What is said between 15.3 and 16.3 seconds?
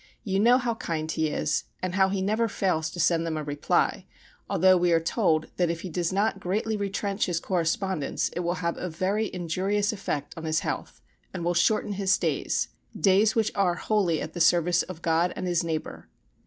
and his neighbour.